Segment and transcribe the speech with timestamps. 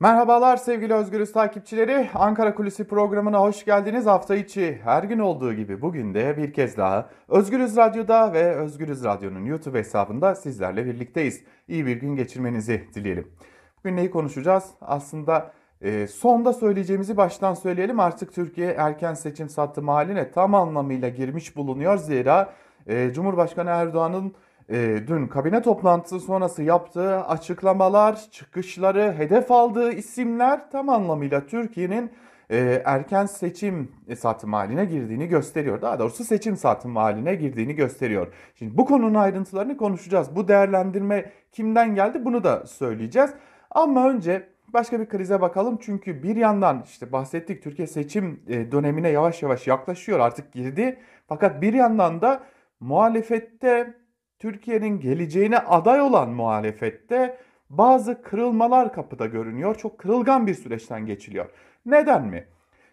[0.00, 2.10] Merhabalar sevgili Özgürüz takipçileri.
[2.14, 4.06] Ankara Kulisi programına hoş geldiniz.
[4.06, 9.04] Hafta içi her gün olduğu gibi bugün de bir kez daha Özgürüz Radyo'da ve Özgürüz
[9.04, 11.42] Radyo'nun YouTube hesabında sizlerle birlikteyiz.
[11.68, 13.32] İyi bir gün geçirmenizi dileyelim.
[13.78, 14.64] Bugün neyi konuşacağız?
[14.80, 18.00] Aslında e, sonda söyleyeceğimizi baştan söyleyelim.
[18.00, 21.96] Artık Türkiye erken seçim sattım haline tam anlamıyla girmiş bulunuyor.
[21.96, 22.52] Zira
[22.86, 24.34] e, Cumhurbaşkanı Erdoğan'ın
[24.68, 32.10] e, dün kabine toplantısı sonrası yaptığı açıklamalar, çıkışları, hedef aldığı isimler tam anlamıyla Türkiye'nin
[32.50, 35.82] e, erken seçim satım haline girdiğini gösteriyor.
[35.82, 38.34] Daha doğrusu seçim satım haline girdiğini gösteriyor.
[38.54, 40.36] Şimdi bu konunun ayrıntılarını konuşacağız.
[40.36, 43.30] Bu değerlendirme kimden geldi bunu da söyleyeceğiz.
[43.70, 45.78] Ama önce başka bir krize bakalım.
[45.80, 50.98] Çünkü bir yandan işte bahsettik Türkiye seçim e, dönemine yavaş yavaş yaklaşıyor artık girdi.
[51.28, 52.42] Fakat bir yandan da
[52.80, 53.94] muhalefette
[54.38, 57.38] Türkiye'nin geleceğine aday olan muhalefette
[57.70, 59.74] bazı kırılmalar kapıda görünüyor.
[59.74, 61.50] Çok kırılgan bir süreçten geçiliyor.
[61.86, 62.46] Neden mi?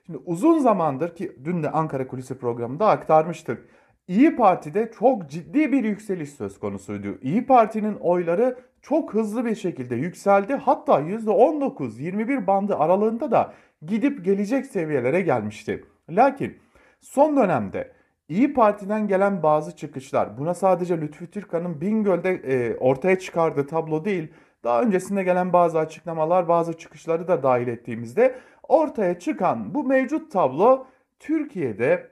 [0.06, 3.70] Şimdi uzun zamandır ki dün de Ankara Kulisi programında aktarmıştık.
[4.08, 7.18] İyi Parti'de çok ciddi bir yükseliş söz konusuydu.
[7.22, 10.54] İyi Parti'nin oyları çok hızlı bir şekilde yükseldi.
[10.54, 13.54] Hatta %19-21 bandı aralığında da
[13.86, 15.86] gidip gelecek seviyelere gelmişti.
[16.10, 16.58] Lakin
[17.02, 17.92] son dönemde
[18.30, 24.34] İyi Parti'den gelen bazı çıkışlar, buna sadece Lütfü Türkan'ın Bingöl'de e, ortaya çıkardığı tablo değil,
[24.64, 30.88] daha öncesinde gelen bazı açıklamalar, bazı çıkışları da dahil ettiğimizde ortaya çıkan bu mevcut tablo
[31.20, 32.12] Türkiye'de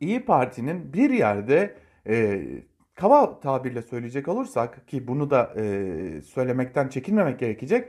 [0.00, 1.74] İyi Parti'nin bir yerde
[2.06, 2.42] e,
[2.94, 7.88] kaba tabirle söyleyecek olursak ki bunu da e, söylemekten çekinmemek gerekecek.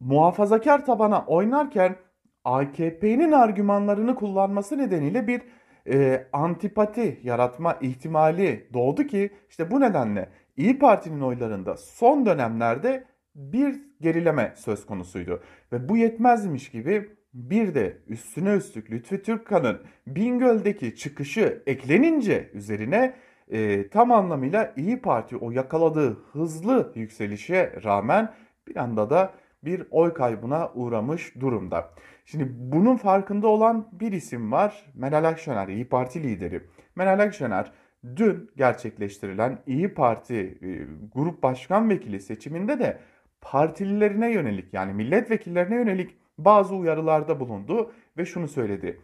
[0.00, 1.96] Muhafazakar tabana oynarken
[2.44, 5.42] AKP'nin argümanlarını kullanması nedeniyle bir
[5.86, 13.80] e, antipati yaratma ihtimali doğdu ki işte bu nedenle İyi Parti'nin oylarında son dönemlerde bir
[14.00, 15.42] gerileme söz konusuydu.
[15.72, 23.14] Ve bu yetmezmiş gibi bir de üstüne üstlük Lütfi Türkkan'ın Bingöl'deki çıkışı eklenince üzerine
[23.48, 28.34] e, tam anlamıyla İyi Parti o yakaladığı hızlı yükselişe rağmen
[28.68, 29.32] bir anda da
[29.64, 31.90] bir oy kaybına uğramış durumda.
[32.24, 34.92] Şimdi bunun farkında olan bir isim var.
[34.94, 36.62] Meral Akşener, İyi Parti lideri.
[36.96, 37.72] Meral Akşener
[38.16, 40.68] dün gerçekleştirilen İyi Parti e,
[41.14, 43.00] Grup Başkan Vekili seçiminde de
[43.40, 49.00] partililerine yönelik yani milletvekillerine yönelik bazı uyarılarda bulundu ve şunu söyledi.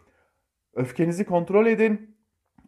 [0.75, 2.17] Öfkenizi kontrol edin,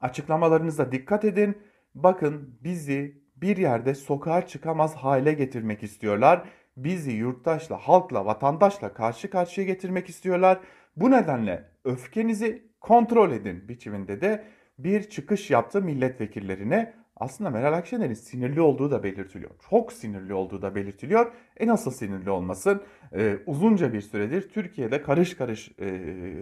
[0.01, 1.59] açıklamalarınıza dikkat edin.
[1.95, 6.49] Bakın bizi bir yerde sokağa çıkamaz hale getirmek istiyorlar
[6.85, 10.61] bizi yurttaşla, halkla, vatandaşla karşı karşıya getirmek istiyorlar.
[10.97, 14.45] Bu nedenle öfkenizi kontrol edin biçiminde de
[14.79, 16.95] bir çıkış yaptı milletvekillerine.
[17.17, 19.51] Aslında Meral Akşener'in sinirli olduğu da belirtiliyor.
[19.71, 21.33] Çok sinirli olduğu da belirtiliyor.
[21.57, 22.83] E nasıl sinirli olmasın?
[23.15, 25.87] Ee, uzunca bir süredir Türkiye'de karış karış e,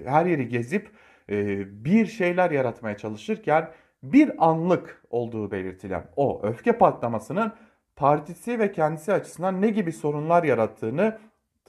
[0.06, 0.90] her yeri gezip
[1.30, 3.70] e, bir şeyler yaratmaya çalışırken
[4.02, 7.52] bir anlık olduğu belirtilen o öfke patlamasının
[7.96, 11.18] partisi ve kendisi açısından ne gibi sorunlar yarattığını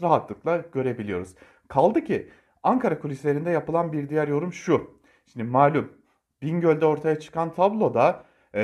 [0.01, 1.35] rahatlıkla görebiliyoruz.
[1.67, 2.29] Kaldı ki
[2.63, 4.99] Ankara kulislerinde yapılan bir diğer yorum şu.
[5.25, 5.93] Şimdi malum
[6.41, 8.23] Bingöl'de ortaya çıkan tabloda
[8.55, 8.63] e,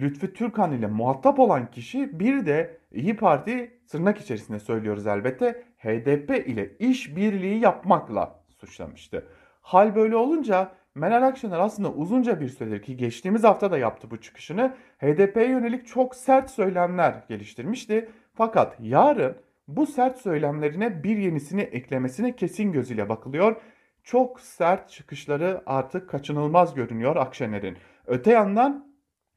[0.00, 6.48] Lütfü Türkan ile muhatap olan kişi bir de İyi Parti tırnak içerisinde söylüyoruz elbette HDP
[6.48, 9.26] ile işbirliği yapmakla suçlamıştı.
[9.60, 14.20] Hal böyle olunca Meral Akşener aslında uzunca bir süredir ki geçtiğimiz hafta da yaptı bu
[14.20, 18.10] çıkışını HDP'ye yönelik çok sert söylemler geliştirmişti.
[18.34, 19.36] Fakat yarın
[19.68, 23.56] bu sert söylemlerine bir yenisini eklemesine kesin gözüyle bakılıyor.
[24.02, 27.76] Çok sert çıkışları artık kaçınılmaz görünüyor Akşener'in.
[28.06, 28.94] Öte yandan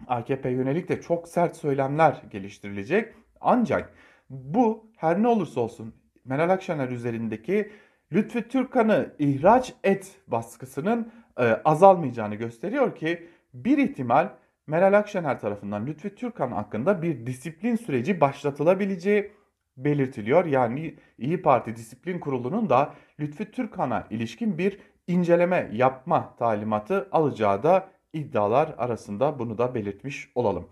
[0.07, 3.13] AKP yönelik de çok sert söylemler geliştirilecek.
[3.41, 3.93] Ancak
[4.29, 7.71] bu her ne olursa olsun Meral Akşener üzerindeki
[8.11, 14.29] Lütfü Türkan'ı ihraç et baskısının e, azalmayacağını gösteriyor ki bir ihtimal
[14.67, 19.31] Meral Akşener tarafından Lütfü Türkan hakkında bir disiplin süreci başlatılabileceği
[19.77, 20.45] belirtiliyor.
[20.45, 27.89] Yani İyi Parti Disiplin Kurulu'nun da Lütfü Türkan'a ilişkin bir inceleme yapma talimatı alacağı da
[28.13, 30.67] iddialar arasında bunu da belirtmiş olalım.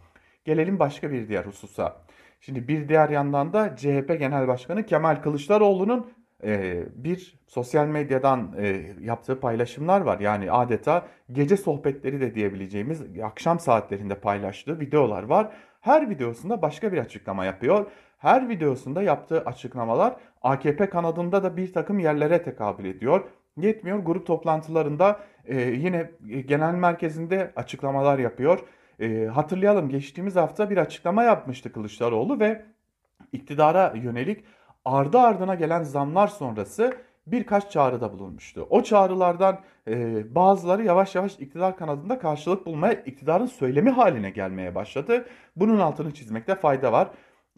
[0.46, 2.02] Gelelim başka bir diğer hususa.
[2.40, 6.12] Şimdi bir diğer yandan da CHP Genel Başkanı Kemal Kılıçdaroğlu'nun
[6.96, 10.20] bir sosyal medyadan e, yaptığı paylaşımlar var.
[10.20, 15.52] Yani adeta gece sohbetleri de diyebileceğimiz akşam saatlerinde paylaştığı videolar var.
[15.82, 17.86] Her videosunda başka bir açıklama yapıyor.
[18.18, 23.24] Her videosunda yaptığı açıklamalar AKP kanadında da bir takım yerlere tekabül ediyor.
[23.58, 26.12] Yetmiyor grup toplantılarında e, yine
[26.46, 28.60] genel merkezinde açıklamalar yapıyor.
[29.00, 32.66] E, hatırlayalım geçtiğimiz hafta bir açıklama yapmıştı Kılıçdaroğlu ve
[33.32, 34.44] iktidara yönelik
[34.86, 36.94] ardı ardına gelen zamlar sonrası
[37.28, 38.68] birkaç çağrıda bulunmuştu.
[38.70, 45.26] O çağrılardan e, bazıları yavaş yavaş iktidar kanadında karşılık bulmaya, iktidarın söylemi haline gelmeye başladı.
[45.56, 47.08] Bunun altını çizmekte fayda var.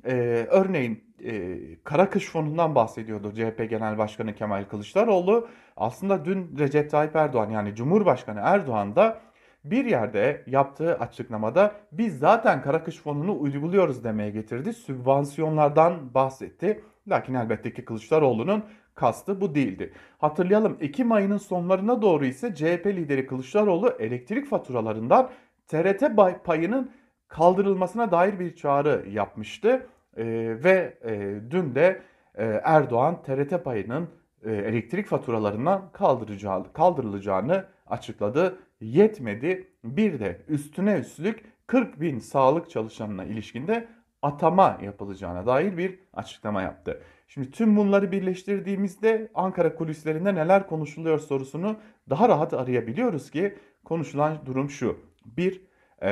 [0.06, 0.14] E,
[0.50, 5.48] örneğin e, kara kış fonundan bahsediyordu CHP Genel Başkanı Kemal Kılıçdaroğlu.
[5.78, 9.20] Aslında dün Recep Tayyip Erdoğan yani Cumhurbaşkanı Erdoğan da
[9.64, 14.74] bir yerde yaptığı açıklamada biz zaten kara kış fonunu uyguluyoruz demeye getirdi.
[14.74, 16.84] Sübvansiyonlardan bahsetti.
[17.08, 18.64] Lakin elbette ki Kılıçdaroğlu'nun
[18.96, 19.94] kastı bu değildi.
[20.18, 25.30] Hatırlayalım Ekim ayının sonlarına doğru ise CHP lideri Kılıçdaroğlu elektrik faturalarından
[25.68, 26.04] TRT
[26.44, 26.92] payının
[27.28, 29.88] kaldırılmasına dair bir çağrı yapmıştı.
[30.18, 30.26] E,
[30.64, 32.02] ve e, dün de
[32.36, 34.10] e, Erdoğan TRT payının
[34.44, 38.60] e, elektrik faturalarından kaldıracağı, kaldırılacağını açıkladı.
[38.82, 43.88] Yetmedi bir de üstüne üstlük 40 bin sağlık çalışanına ilişkinde
[44.28, 47.02] atama yapılacağına dair bir açıklama yaptı.
[47.28, 51.76] Şimdi tüm bunları birleştirdiğimizde Ankara kulislerinde neler konuşuluyor sorusunu
[52.10, 54.98] daha rahat arayabiliyoruz ki konuşulan durum şu.
[55.26, 55.62] Bir,
[56.02, 56.10] e,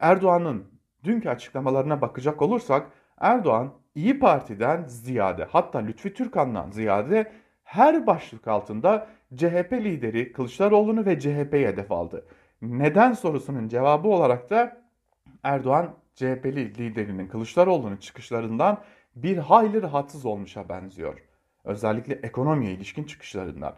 [0.00, 0.64] Erdoğan'ın
[1.04, 2.86] dünkü açıklamalarına bakacak olursak
[3.20, 7.32] Erdoğan İyi Parti'den ziyade hatta Lütfi Türkan'dan ziyade
[7.64, 9.06] her başlık altında
[9.36, 12.26] CHP lideri Kılıçdaroğlu'nu ve CHP'yi hedef aldı.
[12.62, 14.76] Neden sorusunun cevabı olarak da
[15.42, 18.82] Erdoğan CHP'li liderinin Kılıçdaroğlu'nun çıkışlarından
[19.16, 21.18] bir hayli rahatsız olmuşa benziyor.
[21.64, 23.76] Özellikle ekonomiye ilişkin çıkışlarından.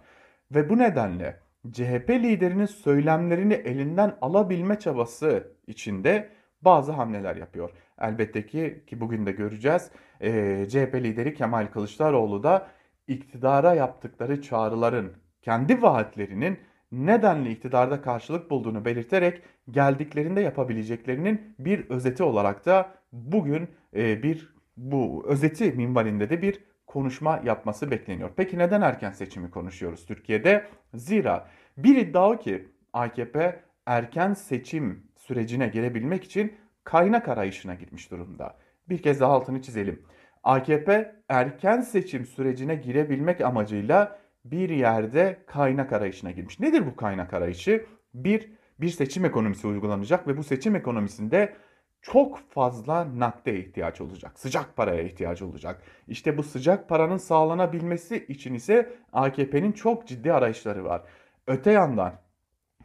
[0.51, 1.41] Ve bu nedenle
[1.73, 6.29] CHP liderinin söylemlerini elinden alabilme çabası içinde
[6.63, 7.71] bazı hamleler yapıyor.
[8.01, 9.91] Elbette ki ki bugün de göreceğiz
[10.21, 12.67] e, CHP lideri Kemal Kılıçdaroğlu da
[13.09, 15.13] iktidara yaptıkları çağrıların
[15.43, 16.59] kendi vaatlerinin
[16.93, 25.25] nedenli iktidarda karşılık bulduğunu belirterek geldiklerinde yapabileceklerinin bir özeti olarak da bugün e, bir bu
[25.27, 28.31] özeti minvalinde de bir konuşma yapması bekleniyor.
[28.37, 30.67] Peki neden erken seçimi konuşuyoruz Türkiye'de?
[30.95, 36.53] Zira bir iddia o ki AKP erken seçim sürecine girebilmek için
[36.85, 38.57] kaynak arayışına gitmiş durumda.
[38.89, 40.03] Bir kez daha altını çizelim.
[40.43, 46.61] AKP erken seçim sürecine girebilmek amacıyla bir yerde kaynak arayışına girmiş.
[46.61, 47.87] Nedir bu kaynak arayışı?
[48.15, 51.57] Bir, bir seçim ekonomisi uygulanacak ve bu seçim ekonomisinde
[52.03, 54.39] çok fazla nakde ihtiyaç olacak.
[54.39, 55.83] Sıcak paraya ihtiyaç olacak.
[56.09, 61.03] İşte bu sıcak paranın sağlanabilmesi için ise AKP'nin çok ciddi arayışları var.
[61.47, 62.13] Öte yandan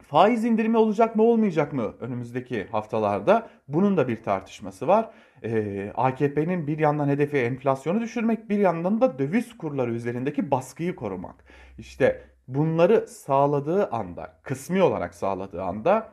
[0.08, 5.10] faiz indirimi olacak mı olmayacak mı önümüzdeki haftalarda bunun da bir tartışması var.
[5.42, 11.44] Ee, AKP'nin bir yandan hedefi enflasyonu düşürmek bir yandan da döviz kurları üzerindeki baskıyı korumak.
[11.78, 16.12] İşte bunları sağladığı anda kısmi olarak sağladığı anda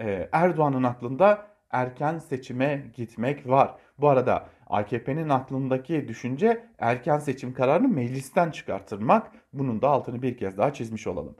[0.00, 3.74] e, Erdoğan'ın aklında erken seçime gitmek var.
[3.98, 9.32] Bu arada AKP'nin aklındaki düşünce erken seçim kararını meclisten çıkartırmak.
[9.52, 11.36] Bunun da altını bir kez daha çizmiş olalım.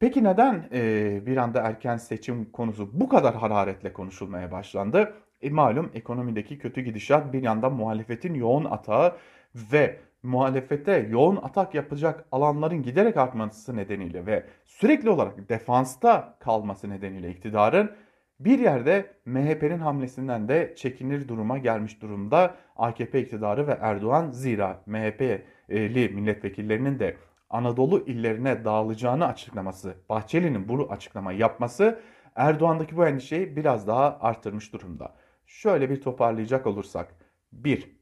[0.00, 5.14] Peki neden e, bir anda erken seçim konusu bu kadar hararetle konuşulmaya başlandı?
[5.42, 9.16] E, malum ekonomideki kötü gidişat bir yandan muhalefetin yoğun atağı
[9.54, 17.30] ve muhalefete yoğun atak yapacak alanların giderek artması nedeniyle ve sürekli olarak defansta kalması nedeniyle
[17.30, 17.90] iktidarın
[18.40, 26.08] bir yerde MHP'nin hamlesinden de çekinir duruma gelmiş durumda AKP iktidarı ve Erdoğan zira MHP'li
[26.14, 27.16] milletvekillerinin de
[27.50, 32.00] Anadolu illerine dağılacağını açıklaması, Bahçeli'nin bunu açıklama yapması
[32.34, 35.14] Erdoğan'daki bu endişeyi biraz daha arttırmış durumda.
[35.46, 37.14] Şöyle bir toparlayacak olursak.
[37.52, 37.98] 1.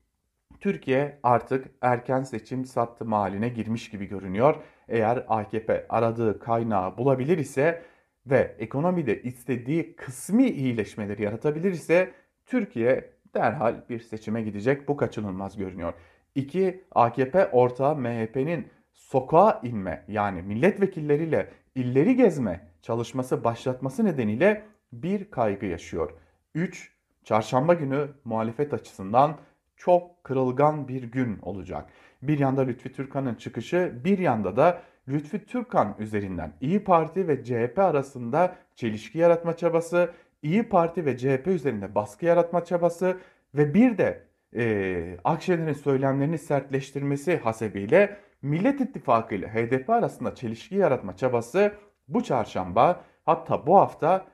[0.60, 4.56] Türkiye artık erken seçim sattım haline girmiş gibi görünüyor.
[4.88, 7.82] Eğer AKP aradığı kaynağı bulabilir ise
[8.26, 12.12] ve ekonomide istediği kısmi iyileşmeleri yaratabilir ise
[12.46, 14.88] Türkiye derhal bir seçime gidecek.
[14.88, 15.94] Bu kaçınılmaz görünüyor.
[16.34, 16.84] 2.
[16.94, 24.62] AKP ortağı MHP'nin sokağa inme yani milletvekilleriyle illeri gezme çalışması başlatması nedeniyle
[24.92, 26.10] bir kaygı yaşıyor.
[26.54, 26.92] 3.
[27.24, 29.36] Çarşamba günü muhalefet açısından
[29.76, 31.88] çok kırılgan bir gün olacak.
[32.22, 37.78] Bir yanda Lütfi Türkan'ın çıkışı, bir yanda da Lütfi Türkan üzerinden İyi Parti ve CHP
[37.78, 40.12] arasında çelişki yaratma çabası,
[40.42, 43.16] İyi Parti ve CHP üzerinde baskı yaratma çabası
[43.54, 44.22] ve bir de
[44.56, 51.74] e, Akşener'in söylemlerini sertleştirmesi hasebiyle Millet İttifakı ile HDP arasında çelişki yaratma çabası
[52.08, 54.26] bu çarşamba hatta bu hafta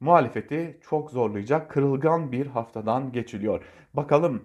[0.00, 3.64] muhalefeti çok zorlayacak kırılgan bir haftadan geçiliyor.
[3.94, 4.44] Bakalım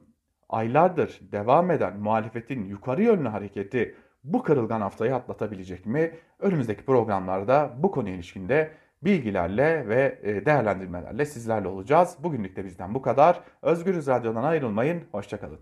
[0.49, 6.11] aylardır devam eden muhalefetin yukarı yönlü hareketi bu kırılgan haftayı atlatabilecek mi?
[6.39, 8.71] Önümüzdeki programlarda bu konu ilişkinde
[9.03, 12.17] bilgilerle ve e, değerlendirmelerle sizlerle olacağız.
[12.23, 13.41] Bugünlük de bizden bu kadar.
[13.61, 15.03] Özgürüz Radyo'dan ayrılmayın.
[15.11, 15.59] Hoşçakalın.